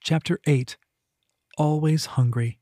[0.00, 0.76] Chapter 8
[1.58, 2.60] Always Hungry.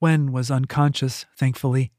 [0.00, 1.92] Wen was unconscious, thankfully.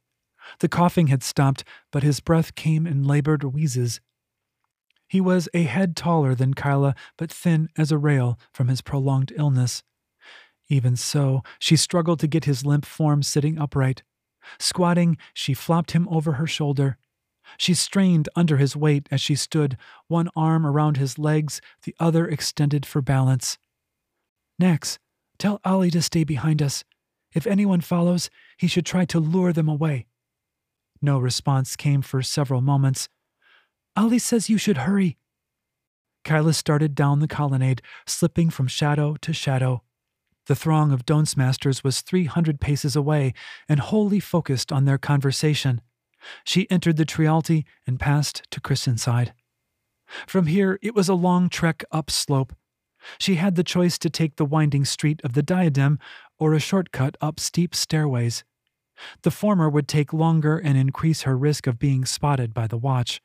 [0.60, 4.00] The coughing had stopped, but his breath came in labored wheezes.
[5.08, 9.32] He was a head taller than Kyla, but thin as a rail from his prolonged
[9.36, 9.84] illness.
[10.70, 14.02] Even so, she struggled to get his limp form sitting upright.
[14.58, 16.98] Squatting, she flopped him over her shoulder.
[17.58, 22.28] She strained under his weight as she stood, one arm around his legs, the other
[22.28, 23.60] extended for balance.
[24.62, 24.98] Nax,
[25.38, 26.84] tell Ali to stay behind us.
[27.34, 30.06] If anyone follows, he should try to lure them away.
[31.02, 33.10] No response came for several moments.
[33.96, 35.18] Ali says you should hurry.
[36.24, 39.84] Kyla started down the colonnade, slipping from shadow to shadow.
[40.48, 43.34] The throng of Dance Masters was 300 paces away
[43.68, 45.82] and wholly focused on their conversation.
[46.44, 49.34] She entered the Trialti and passed to Grisenside.
[50.28, 52.54] From here, it was a long trek upslope.
[53.18, 56.00] She had the choice to take the winding street of the Diadem
[56.38, 58.44] or a shortcut up steep stairways.
[59.24, 63.22] The former would take longer and increase her risk of being spotted by the watch.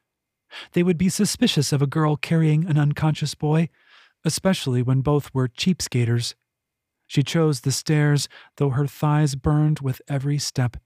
[0.72, 3.68] They would be suspicious of a girl carrying an unconscious boy,
[4.24, 6.34] especially when both were cheapskaters.
[7.06, 10.77] She chose the stairs, though her thighs burned with every step.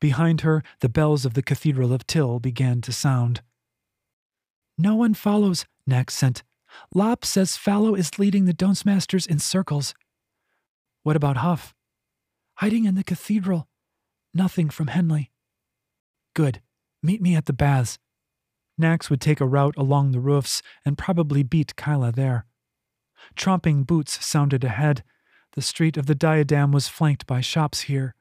[0.00, 3.42] Behind her, the bells of the Cathedral of Till began to sound.
[4.76, 6.42] No one follows, Nax sent.
[6.94, 9.94] Lop says Fallow is leading the Dance Masters in circles.
[11.02, 11.74] What about Huff?
[12.56, 13.68] Hiding in the cathedral.
[14.34, 15.30] Nothing from Henley.
[16.34, 16.60] Good.
[17.02, 17.98] Meet me at the baths.
[18.80, 22.46] Nax would take a route along the roofs and probably beat Kyla there.
[23.34, 25.02] Tromping boots sounded ahead,
[25.52, 28.14] the street of the diadem was flanked by shops here.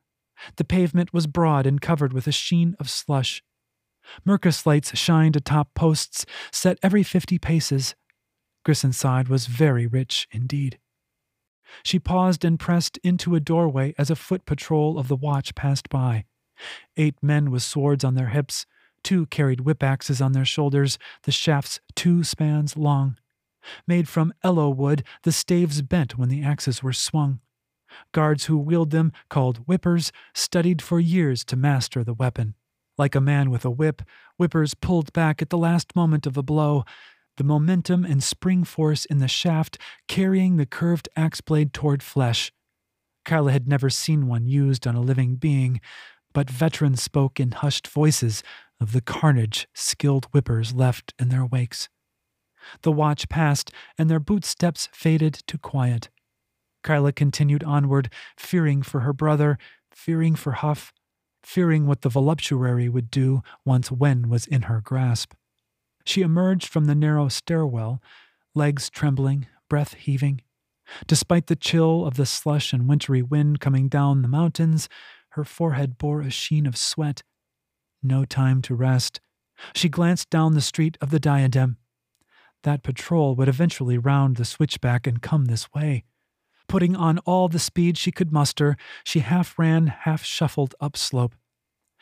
[0.56, 3.44] The pavement was broad and covered with a sheen of slush.
[4.26, 7.96] Mercus lights shined atop posts set every fifty paces.
[8.66, 10.80] Grissenside was very rich indeed.
[11.84, 15.90] She paused and pressed into a doorway as a foot patrol of the watch passed
[15.90, 16.26] by.
[16.98, 18.66] Eight men with swords on their hips,
[19.04, 23.18] two carried whip axes on their shoulders, the shafts two spans long.
[23.88, 27.40] Made from aloe wood, the staves bent when the axes were swung.
[28.12, 32.56] Guards who wield them, called whippers, studied for years to master the weapon.
[32.98, 34.02] Like a man with a whip,
[34.38, 36.86] whippers pulled back at the last moment of a blow,
[37.38, 42.52] the momentum and spring force in the shaft carrying the curved axe blade toward flesh.
[43.26, 45.82] Kyla had never seen one used on a living being,
[46.34, 48.44] but veterans spoke in hushed voices
[48.80, 51.90] of the carnage skilled whippers left in their wakes.
[52.82, 56.10] The watch passed, and their boot steps faded to quiet.
[56.84, 59.58] Kyla continued onward, fearing for her brother,
[59.92, 60.94] fearing for Huff,
[61.44, 65.34] fearing what the voluptuary would do once Wen was in her grasp.
[66.06, 68.02] She emerged from the narrow stairwell,
[68.54, 70.42] legs trembling, breath heaving.
[71.08, 74.88] Despite the chill of the slush and wintry wind coming down the mountains,
[75.30, 77.24] her forehead bore a sheen of sweat.
[78.04, 79.20] No time to rest.
[79.74, 81.78] She glanced down the street of the diadem.
[82.64, 86.04] That patrol would eventually round the switchback and come this way.
[86.68, 91.36] Putting on all the speed she could muster, she half ran, half shuffled upslope.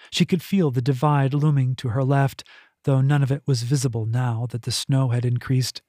[0.09, 2.43] She could feel the divide looming to her left,
[2.83, 5.81] though none of it was visible now that the snow had increased.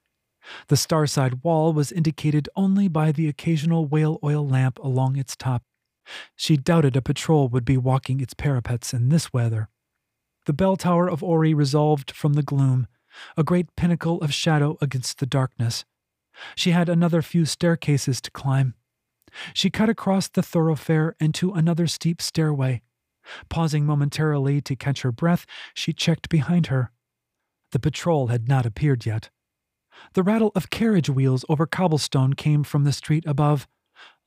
[0.68, 5.62] The starside wall was indicated only by the occasional whale oil lamp along its top.
[6.36, 9.68] She doubted a patrol would be walking its parapets in this weather.
[10.46, 12.86] The bell tower of Ori resolved from the gloom,
[13.36, 15.84] a great pinnacle of shadow against the darkness.
[16.54, 18.74] She had another few staircases to climb.
[19.54, 22.82] She cut across the thoroughfare and to another steep stairway.
[23.48, 26.90] Pausing momentarily to catch her breath, she checked behind her.
[27.72, 29.30] The patrol had not appeared yet.
[30.14, 33.66] The rattle of carriage wheels over cobblestone came from the street above.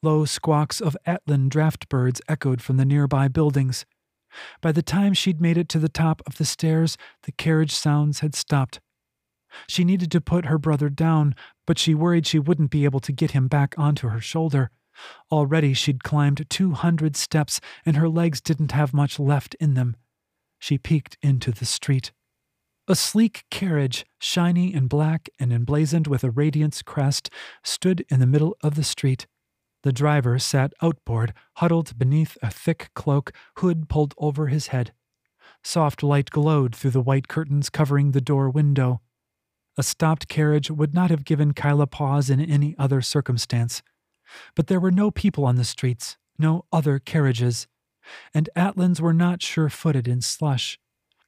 [0.02, 3.86] Low squawks of Atlan draft birds echoed from the nearby buildings.
[4.62, 8.19] By the time she'd made it to the top of the stairs, the carriage sounds
[8.19, 8.80] had stopped.
[9.68, 13.12] She needed to put her brother down, but she worried she wouldn't be able to
[13.12, 14.71] get him back onto her shoulder.
[15.31, 19.95] Already she'd climbed 200 steps, and her legs didn't have much left in them.
[20.59, 22.11] She peeked into the street.
[22.88, 27.29] A sleek carriage, shiny and black and emblazoned with a radiance crest,
[27.63, 29.27] stood in the middle of the street.
[29.83, 34.94] The driver sat outboard, huddled beneath a thick cloak, hood pulled over his head.
[35.63, 39.01] Soft light glowed through the white curtains covering the door window.
[39.77, 43.83] A stopped carriage would not have given Kyla pause in any other circumstance.
[44.56, 47.68] But there were no people on the streets, no other carriages,
[48.33, 50.79] and Atlans were not sure footed in slush.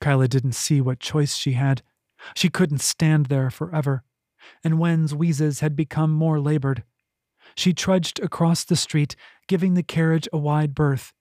[0.01, 1.81] Kyla didn't see what choice she had.
[2.35, 4.03] She couldn't stand there forever,
[4.63, 6.83] and Wen's wheezes had become more labored.
[7.55, 9.15] She trudged across the street,
[9.47, 11.13] giving the carriage a wide berth.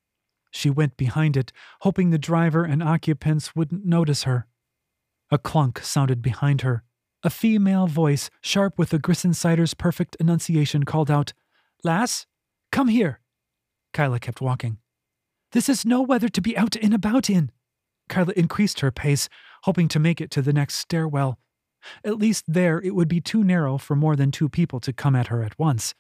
[0.51, 4.47] She went behind it, hoping the driver and occupants wouldn't notice her.
[5.31, 6.85] A clunk sounded behind her.
[7.23, 11.33] A female voice, sharp with the Grisensider's perfect enunciation, called out,
[11.85, 12.27] Lass,
[12.73, 13.21] come here.
[13.93, 14.79] Kyla kept walking.
[15.53, 17.51] This is no weather to be out and about in.
[18.09, 19.29] Kyla increased her pace,
[19.63, 21.39] hoping to make it to the next stairwell.
[22.05, 25.15] At least there it would be too narrow for more than two people to come
[25.15, 25.95] at her at once.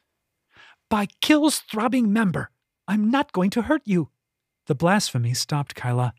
[0.90, 2.50] By Kill's throbbing member,
[2.86, 4.08] I'm not going to hurt you.
[4.66, 6.14] The blasphemy stopped Kyla.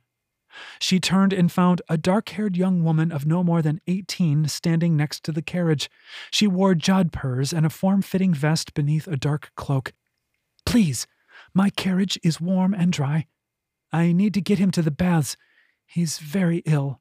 [0.80, 4.98] She turned and found a dark haired young woman of no more than eighteen standing
[4.98, 5.90] next to the carriage.
[6.32, 9.94] She wore jodhpurs and a form fitting vest beneath a dark cloak.
[10.66, 11.08] Please,
[11.54, 13.28] my carriage is warm and dry.
[13.92, 15.38] I need to get him to the baths.
[15.86, 17.00] He's very ill.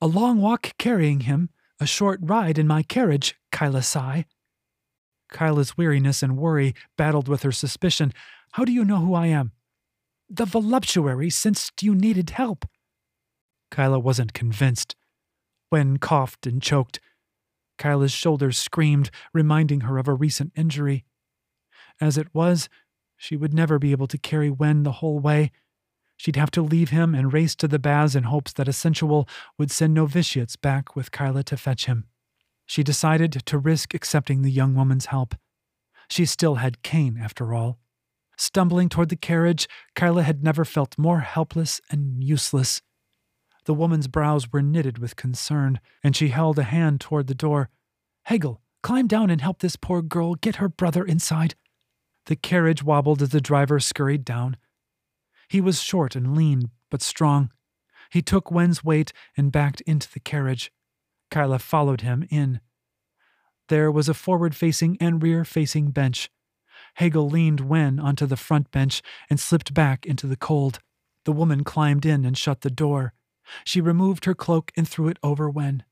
[0.00, 1.50] A long walk carrying him,
[1.80, 4.26] a short ride in my carriage, Kyla sigh.
[5.30, 8.12] Kyla's weariness and worry battled with her suspicion.
[8.52, 9.52] How do you know who I am?
[10.28, 12.66] The voluptuary, since you needed help.
[13.70, 14.96] Kyla wasn't convinced.
[15.70, 17.00] Wen coughed and choked.
[17.78, 21.04] Kyla's shoulders screamed, reminding her of a recent injury.
[22.00, 22.68] As it was,
[23.16, 25.50] she would never be able to carry Wen the whole way.
[26.16, 29.28] She'd have to leave him and race to the baths in hopes that a sensual
[29.58, 32.06] would send novitiates back with Kyla to fetch him.
[32.64, 35.34] She decided to risk accepting the young woman's help.
[36.08, 37.78] She still had Kane, after all.
[38.36, 42.82] Stumbling toward the carriage, Kyla had never felt more helpless and useless.
[43.66, 47.68] The woman's brows were knitted with concern, and she held a hand toward the door.
[48.24, 51.56] Hegel, climb down and help this poor girl get her brother inside.
[52.26, 54.56] The carriage wobbled as the driver scurried down.
[55.48, 57.50] He was short and lean, but strong.
[58.10, 60.72] He took Wen's weight and backed into the carriage.
[61.32, 62.60] Kyla followed him in.
[63.68, 66.30] There was a forward facing and rear facing bench.
[66.94, 70.78] Hegel leaned Wen onto the front bench and slipped back into the cold.
[71.24, 73.12] The woman climbed in and shut the door.
[73.64, 75.84] She removed her cloak and threw it over Wen.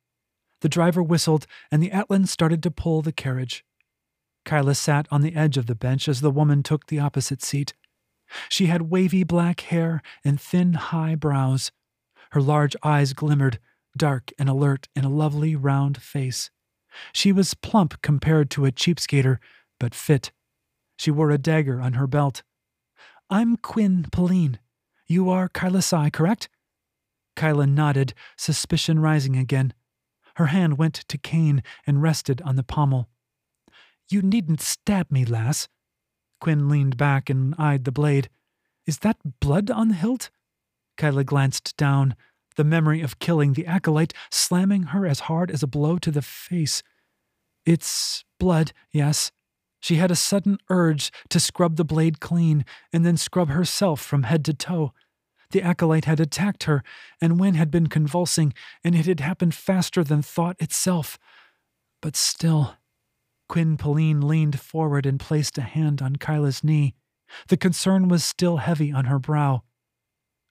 [0.61, 3.65] The driver whistled, and the Atlan started to pull the carriage.
[4.45, 7.75] Kyla sat on the edge of the bench as the woman took the opposite seat.
[8.49, 11.73] She had wavy black hair and thin, high brows.
[12.33, 13.59] Her large eyes glimmered,
[13.97, 16.51] dark and alert in a lovely round face.
[17.13, 19.39] She was plump compared to a cheapskater,
[19.79, 20.33] but fit.
[20.97, 22.43] She wore a dagger on her belt.
[23.31, 24.59] I'm Quinn Pauline.
[25.07, 26.49] You are Kyla Sai, correct?
[27.37, 29.73] Kyla nodded, suspicion rising again.
[30.37, 33.09] Her hand went to Kane and rested on the pommel.
[34.09, 35.69] You needn't stab me, lass.
[36.41, 38.29] Quinn leaned back and eyed the blade.
[38.87, 40.31] Is that blood on the hilt?
[40.97, 42.15] Kyla glanced down,
[42.57, 46.23] the memory of killing the acolyte slamming her as hard as a blow to the
[46.23, 46.83] face.
[47.65, 49.33] It's blood, yes.
[49.81, 54.25] She had a sudden urge to scrub the blade clean and then scrub herself from
[54.25, 54.93] head to toe.
[55.55, 56.83] The acolyte had attacked her,
[57.21, 58.53] and Wen had been convulsing,
[58.83, 61.17] and it had happened faster than thought itself.
[62.03, 62.75] But still.
[63.49, 66.97] Quinn Pauline leaned forward and placed a hand on Kyla's knee.
[67.47, 69.63] The concern was still heavy on her brow.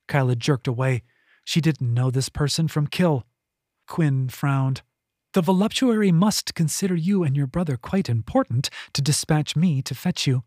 [0.07, 1.03] Kyla jerked away.
[1.43, 3.25] She didn't know this person from Kill.
[3.89, 4.83] Quinn frowned.
[5.33, 10.25] The voluptuary must consider you and your brother quite important to dispatch me to fetch
[10.27, 10.45] you.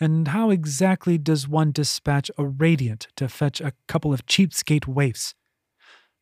[0.00, 5.34] And how exactly does one dispatch a radiant to fetch a couple of cheapskate waifs?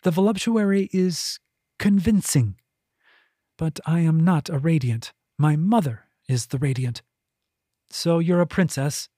[0.03, 1.39] The voluptuary is
[1.79, 2.57] convincing.
[3.57, 5.13] But I am not a radiant.
[5.39, 7.03] My mother is the radiant.
[7.91, 9.09] So you're a princess?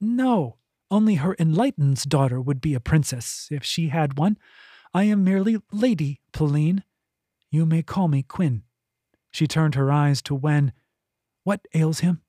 [0.00, 0.58] No,
[0.90, 4.38] only her enlightened's daughter would be a princess, if she had one.
[4.94, 6.84] I am merely Lady Pauline.
[7.50, 8.62] You may call me Quinn.
[9.32, 10.72] She turned her eyes to Wen.
[11.44, 12.22] What ails him?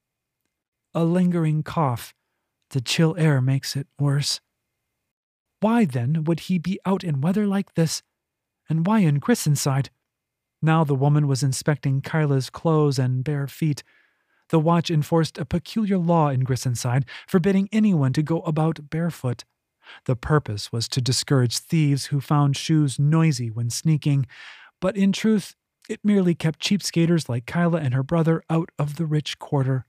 [0.93, 2.13] A lingering cough.
[2.71, 4.39] The chill air makes it worse.
[5.59, 8.03] Why, then, would he be out in weather like this?
[8.69, 9.89] And why in Grisenside?
[10.61, 13.83] Now the woman was inspecting Kyla's clothes and bare feet.
[14.49, 19.43] The watch enforced a peculiar law in Grisenside forbidding anyone to go about barefoot.
[20.05, 24.25] The purpose was to discourage thieves who found shoes noisy when sneaking,
[24.81, 25.55] but in truth,
[25.89, 29.85] it merely kept cheapskaters like Kyla and her brother out of the rich quarter.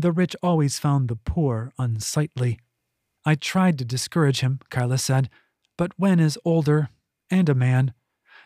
[0.00, 2.60] The rich always found the poor unsightly.
[3.24, 5.28] I tried to discourage him, Kyla said,
[5.76, 6.90] but Wen is older
[7.30, 7.92] and a man,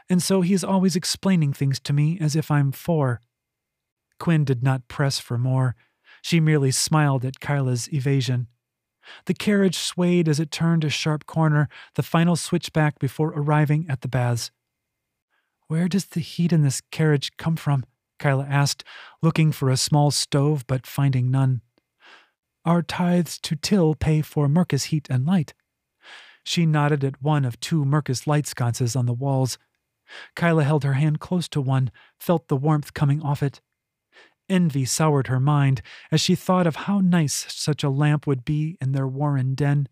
[0.09, 3.21] and so he is always explaining things to me as if I'm four.
[4.19, 5.77] Quinn did not press for more.
[6.23, 8.47] She merely smiled at Kyla's evasion.
[9.27, 14.01] The carriage swayed as it turned a sharp corner, the final switchback before arriving at
[14.01, 14.51] the baths.
[15.67, 17.85] Where does the heat in this carriage come from?
[18.23, 18.85] Kyla asked,
[19.21, 21.61] looking for a small stove but finding none.
[22.65, 25.55] Our tithes to Till pay for Mercus heat and light.
[26.45, 29.59] She nodded at one of two Mercus light sconces on the walls.
[30.37, 33.61] Kyla held her hand close to one, felt the warmth coming off it.
[34.49, 38.77] Envy soured her mind as she thought of how nice such a lamp would be
[38.81, 39.89] in their Warren den.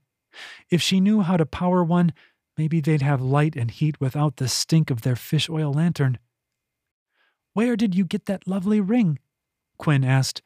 [0.71, 2.13] If she knew how to power one,
[2.57, 6.19] maybe they'd have light and heat without the stink of their fish oil lantern.
[7.53, 9.19] Where did you get that lovely ring?
[9.79, 10.43] Quinn asked.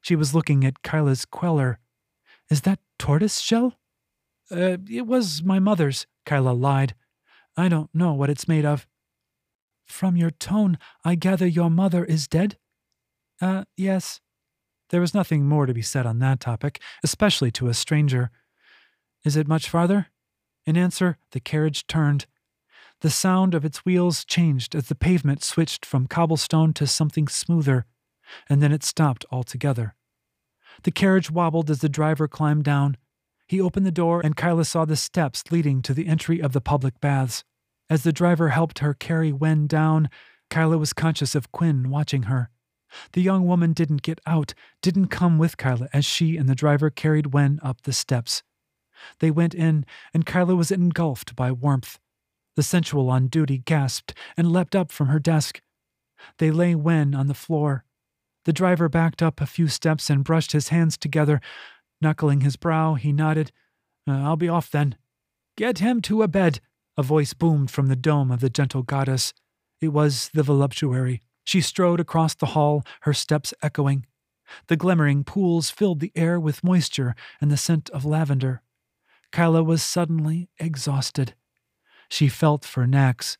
[0.00, 1.78] She was looking at Kyla's queller.
[2.50, 3.78] Is that tortoise shell?
[4.50, 6.94] Uh, it was my mother's, Kyla lied.
[7.56, 8.86] I don't know what it's made of.
[9.86, 12.58] From your tone, I gather your mother is dead?
[13.40, 14.20] Uh, yes.
[14.90, 18.30] There was nothing more to be said on that topic, especially to a stranger.
[19.24, 20.08] Is it much farther?
[20.66, 22.26] In answer, the carriage turned.
[23.02, 27.84] The sound of its wheels changed as the pavement switched from cobblestone to something smoother,
[28.48, 29.96] and then it stopped altogether.
[30.84, 32.96] The carriage wobbled as the driver climbed down.
[33.48, 36.60] He opened the door, and Kyla saw the steps leading to the entry of the
[36.60, 37.42] public baths.
[37.90, 40.08] As the driver helped her carry Wen down,
[40.48, 42.50] Kyla was conscious of Quinn watching her.
[43.14, 46.88] The young woman didn't get out, didn't come with Kyla as she and the driver
[46.88, 48.44] carried Wen up the steps.
[49.18, 51.98] They went in, and Kyla was engulfed by warmth.
[52.56, 55.60] The sensual on duty gasped and leapt up from her desk.
[56.38, 57.84] They lay Wen on the floor.
[58.44, 61.40] The driver backed up a few steps and brushed his hands together.
[62.00, 63.52] Knuckling his brow, he nodded.
[64.06, 64.96] Uh, I'll be off then.
[65.56, 66.60] Get him to a bed,
[66.96, 69.32] a voice boomed from the dome of the gentle goddess.
[69.80, 71.22] It was the voluptuary.
[71.44, 74.06] She strode across the hall, her steps echoing.
[74.68, 78.62] The glimmering pools filled the air with moisture and the scent of lavender.
[79.30, 81.34] Kyla was suddenly exhausted.
[82.12, 83.38] She felt for Nax.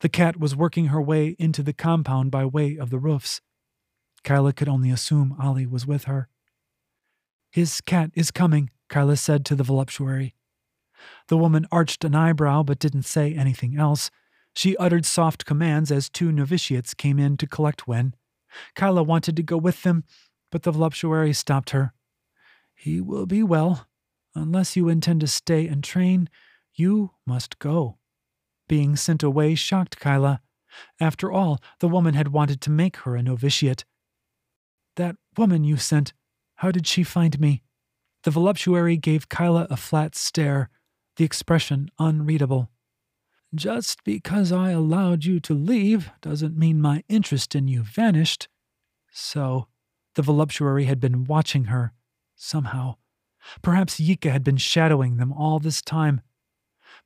[0.00, 3.40] The cat was working her way into the compound by way of the roofs.
[4.24, 6.28] Kyla could only assume Ollie was with her.
[7.50, 10.34] His cat is coming, Kyla said to the voluptuary.
[11.28, 14.10] The woman arched an eyebrow but didn't say anything else.
[14.52, 18.14] She uttered soft commands as two novitiates came in to collect Wen.
[18.74, 20.04] Kyla wanted to go with them,
[20.52, 21.94] but the voluptuary stopped her.
[22.74, 23.88] He will be well.
[24.34, 26.28] Unless you intend to stay and train,
[26.74, 27.96] you must go.
[28.70, 30.40] Being sent away shocked Kyla.
[31.00, 33.84] After all, the woman had wanted to make her a novitiate.
[34.94, 36.12] That woman you sent,
[36.54, 37.64] how did she find me?
[38.22, 40.68] The voluptuary gave Kyla a flat stare,
[41.16, 42.70] the expression unreadable.
[43.52, 48.46] Just because I allowed you to leave doesn't mean my interest in you vanished.
[49.10, 49.66] So,
[50.14, 51.92] the voluptuary had been watching her,
[52.36, 52.98] somehow.
[53.62, 56.20] Perhaps Yika had been shadowing them all this time.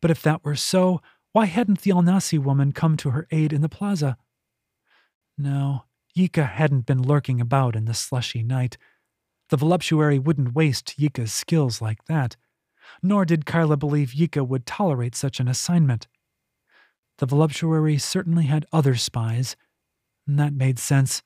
[0.03, 1.01] But if that were so,
[1.35, 4.17] why hadn't the Alnasi woman come to her aid in the plaza?
[5.37, 5.83] No,
[6.17, 8.79] Yika hadn't been lurking about in the slushy night.
[9.51, 12.37] The voluptuary wouldn't waste Yika's skills like that.
[13.03, 16.07] Nor did Kyla believe Yika would tolerate such an assignment.
[17.19, 19.57] The voluptuary certainly had other spies.
[20.29, 21.25] And that made sense.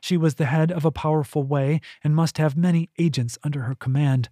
[0.00, 3.74] She was the head of a powerful way and must have many agents under her
[3.74, 4.30] command.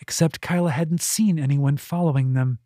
[0.00, 2.60] Except Kyla hadn't seen anyone following them.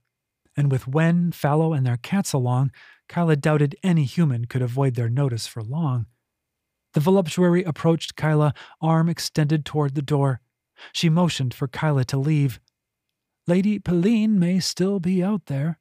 [0.58, 2.72] And with Wen, Fallow, and their cats along,
[3.08, 6.06] Kyla doubted any human could avoid their notice for long.
[6.94, 10.40] The voluptuary approached Kyla, arm extended toward the door.
[10.92, 12.58] She motioned for Kyla to leave.
[13.46, 15.78] Lady Pauline may still be out there.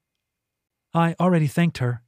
[0.94, 2.04] I already thanked her.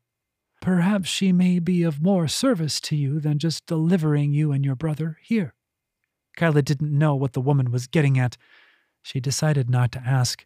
[0.62, 4.76] Perhaps she may be of more service to you than just delivering you and your
[4.76, 5.56] brother here.
[6.38, 8.38] Kyla didn't know what the woman was getting at.
[9.02, 10.46] She decided not to ask.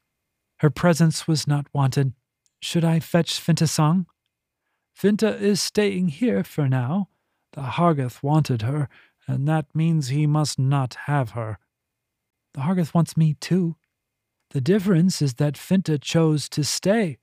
[0.63, 2.13] Her presence was not wanted.
[2.61, 4.05] Should I fetch Finta Song?
[4.97, 7.09] Finta is staying here for now.
[7.51, 8.87] The Hargath wanted her,
[9.27, 11.59] and that means he must not have her.
[12.53, 13.75] The Hargath wants me too.
[14.51, 17.17] The difference is that Finta chose to stay.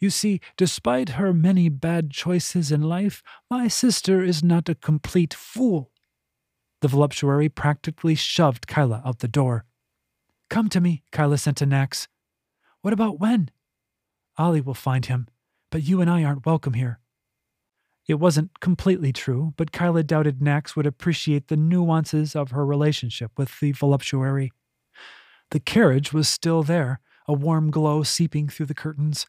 [0.00, 5.34] You see, despite her many bad choices in life, my sister is not a complete
[5.34, 5.90] fool.
[6.80, 9.66] The voluptuary practically shoved Kyla out the door.
[10.48, 12.08] Come to me, Kyla sent to Nax.
[12.82, 13.50] What about Wen?
[14.36, 15.28] Ollie will find him,
[15.70, 17.00] but you and I aren't welcome here.
[18.06, 23.32] It wasn't completely true, but Kyla doubted Nax would appreciate the nuances of her relationship
[23.36, 24.52] with the voluptuary.
[25.50, 29.26] The carriage was still there, a warm glow seeping through the curtains.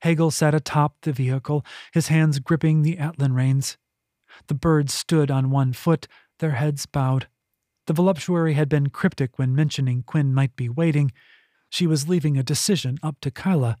[0.00, 3.76] Hegel sat atop the vehicle, his hands gripping the Atlan reins.
[4.46, 7.28] The birds stood on one foot, their heads bowed.
[7.86, 11.12] The voluptuary had been cryptic when mentioning Quinn might be waiting.
[11.72, 13.78] She was leaving a decision up to Kyla.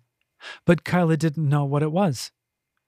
[0.64, 2.32] But Kyla didn't know what it was.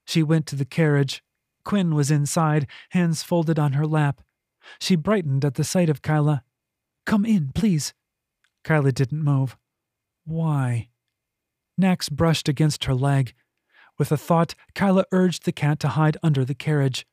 [0.07, 1.23] She went to the carriage.
[1.63, 4.23] Quinn was inside, hands folded on her lap.
[4.81, 6.43] She brightened at the sight of Kyla.
[7.05, 7.93] Come in, please.
[8.65, 9.59] Kyla didn't move.
[10.25, 10.89] Why?
[11.79, 13.35] Nax brushed against her leg.
[13.99, 17.07] With a thought, Kyla urged the cat to hide under the carriage.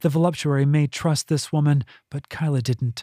[0.00, 3.02] The voluptuary may trust this woman, but Kyla didn't.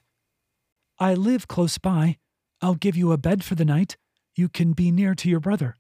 [1.00, 2.20] I live close by.
[2.62, 3.98] I'll give you a bed for the night.
[4.38, 5.76] You can be near to your brother.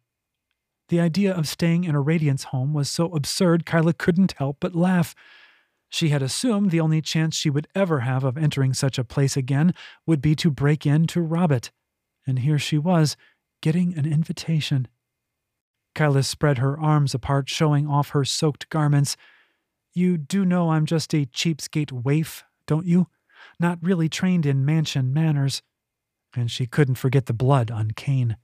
[0.90, 4.74] The idea of staying in a Radiance home was so absurd Kyla couldn't help but
[4.74, 5.14] laugh.
[5.90, 9.38] She had assumed the only chance she would ever have of entering such a place
[9.38, 9.76] again
[10.08, 11.72] would be to break in to rob it.
[12.26, 13.16] And here she was,
[13.62, 14.88] getting an invitation.
[15.94, 19.16] Kyla spread her arms apart, showing off her soaked garments.
[19.94, 23.08] You do know I'm just a cheapskate waif, don't you?
[23.60, 25.62] Not really trained in mansion manners.
[26.36, 28.38] And she couldn't forget the blood on Kane.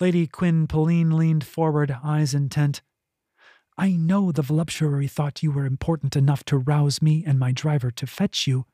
[0.00, 2.82] Lady Quinn Pauline leaned forward, eyes intent.
[3.76, 7.90] I know the voluptuary thought you were important enough to rouse me and my driver
[7.92, 8.66] to fetch you.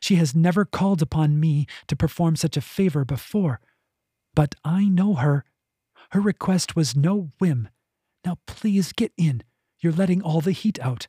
[0.00, 3.60] She has never called upon me to perform such a favor before.
[4.34, 5.44] But I know her,
[6.12, 7.68] her request was no whim.
[8.24, 9.42] Now please get in.
[9.80, 11.08] You're letting all the heat out.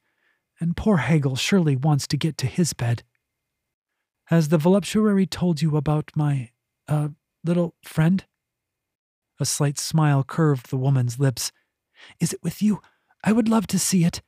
[0.60, 3.04] And poor Hegel surely wants to get to his bed.
[4.26, 6.52] Has the voluptuary told you about my,
[6.88, 7.10] uh,
[7.44, 8.26] little friend?
[9.42, 11.52] A slight smile curved the woman's lips.
[12.20, 12.80] Is it with you?
[13.24, 14.22] I would love to see it.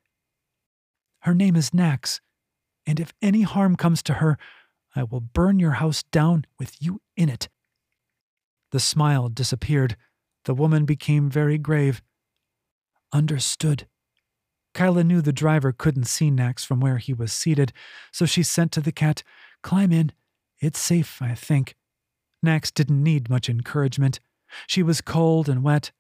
[1.20, 2.20] Her name is Nax,
[2.88, 4.40] and if any harm comes to her,
[4.96, 7.48] I will burn your house down with you in it.
[8.72, 9.98] The smile disappeared.
[10.46, 12.02] The woman became very grave.
[13.12, 13.88] Understood.
[14.74, 17.72] Kyla knew the driver couldn't see Nax from where he was seated,
[18.12, 19.22] so she sent to the cat,
[19.62, 20.12] Climb in.
[20.60, 21.76] It's safe, I think.
[22.44, 24.20] Nax didn't need much encouragement.
[24.68, 25.92] She was cold and wet.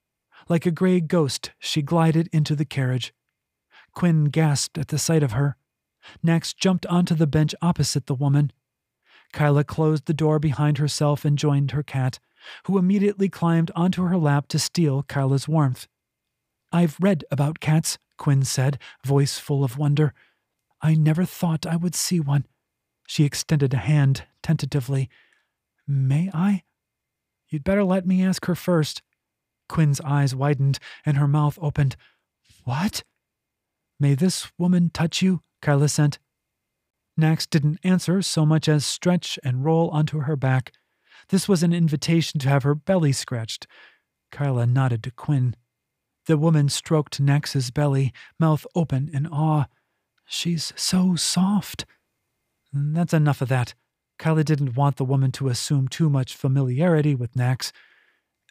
[0.49, 3.13] Like a gray ghost, she glided into the carriage.
[3.93, 5.57] Quinn gasped at the sight of her.
[6.25, 8.51] Nax jumped onto the bench opposite the woman.
[9.31, 12.19] Kyla closed the door behind herself and joined her cat
[12.65, 15.87] who immediately climbed onto her lap to steal Kyla's warmth.
[16.71, 20.13] I've read about cats, Quinn said, voice full of wonder.
[20.81, 22.45] I never thought I would see one.
[23.07, 25.09] She extended a hand tentatively.
[25.87, 26.63] May I?
[27.53, 29.03] You'd better let me ask her first.
[29.69, 31.95] Quinn's eyes widened and her mouth opened.
[32.63, 33.03] What?
[33.99, 35.41] May this woman touch you?
[35.61, 36.17] Kyla sent.
[37.15, 40.71] Nax didn't answer so much as stretch and roll onto her back.
[41.29, 43.67] This was an invitation to have her belly scratched.
[44.31, 45.55] Kyla nodded to Quinn.
[46.25, 49.65] The woman stroked Nax's belly, mouth open in awe.
[50.25, 51.85] She's so soft.
[52.73, 53.75] That's enough of that.
[54.17, 57.71] Kyla didn't want the woman to assume too much familiarity with Nax,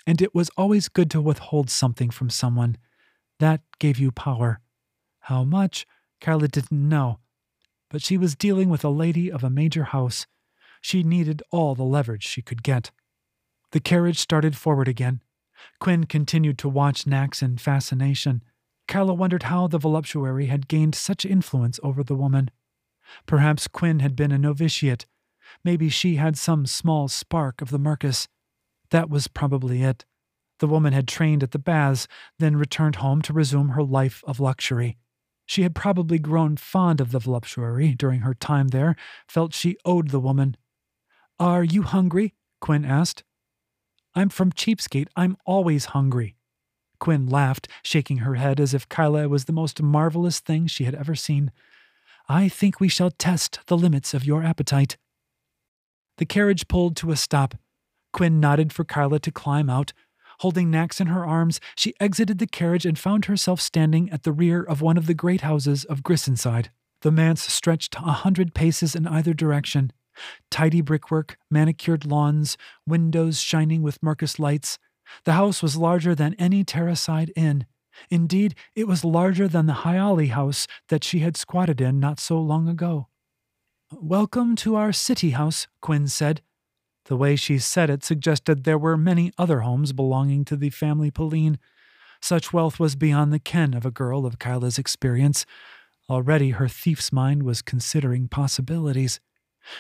[0.06, 2.76] and it was always good to withhold something from someone.
[3.38, 4.60] That gave you power.
[5.20, 5.86] How much,
[6.20, 7.20] Kyla didn't know,
[7.90, 10.26] but she was dealing with a lady of a major house
[10.82, 12.90] she needed all the leverage she could get.
[13.70, 15.22] The carriage started forward again.
[15.78, 18.42] Quinn continued to watch Nax in fascination.
[18.88, 22.50] Kyla wondered how the voluptuary had gained such influence over the woman.
[23.26, 25.06] Perhaps Quinn had been a novitiate.
[25.64, 28.28] Maybe she had some small spark of the Mercus.
[28.90, 30.04] That was probably it.
[30.58, 32.06] The woman had trained at the baths,
[32.38, 34.98] then returned home to resume her life of luxury.
[35.46, 40.08] She had probably grown fond of the voluptuary during her time there, felt she owed
[40.10, 40.56] the woman
[41.42, 42.34] are you hungry?
[42.60, 43.24] Quinn asked.
[44.14, 45.08] I'm from Cheapskate.
[45.16, 46.36] I'm always hungry.
[47.00, 50.94] Quinn laughed, shaking her head as if Kyla was the most marvelous thing she had
[50.94, 51.50] ever seen.
[52.28, 54.96] I think we shall test the limits of your appetite.
[56.22, 57.56] The carriage pulled to a stop.
[58.12, 59.92] Quinn nodded for Kyla to climb out.
[60.38, 64.30] Holding Nax in her arms, she exited the carriage and found herself standing at the
[64.30, 66.68] rear of one of the great houses of Grissenside.
[67.00, 69.92] The manse stretched a hundred paces in either direction.
[70.48, 72.56] Tidy brickwork, manicured lawns,
[72.86, 74.78] windows shining with Mercus lights.
[75.24, 77.66] The house was larger than any Terracide inn.
[78.10, 82.40] Indeed, it was larger than the Hyali house that she had squatted in not so
[82.40, 83.08] long ago.
[84.00, 86.40] Welcome to our city house, Quinn said.
[87.04, 91.10] The way she said it suggested there were many other homes belonging to the family
[91.10, 91.58] Pauline.
[92.20, 95.44] Such wealth was beyond the ken of a girl of Kyla's experience.
[96.08, 99.20] Already her thief's mind was considering possibilities.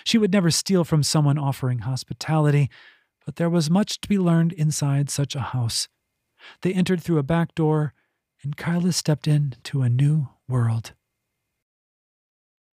[0.04, 2.68] She would never steal from someone offering hospitality,
[3.24, 5.88] but there was much to be learned inside such a house.
[6.60, 7.94] They entered through a back door,
[8.42, 10.92] and Kyla stepped into a new world.